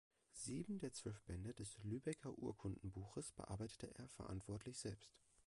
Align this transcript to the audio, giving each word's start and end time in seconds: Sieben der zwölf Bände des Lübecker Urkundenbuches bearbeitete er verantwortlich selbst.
Sieben 0.33 0.79
der 0.79 0.93
zwölf 0.93 1.21
Bände 1.25 1.53
des 1.53 1.77
Lübecker 1.83 2.35
Urkundenbuches 2.35 3.33
bearbeitete 3.33 3.93
er 3.99 4.09
verantwortlich 4.09 4.79
selbst. 4.79 5.11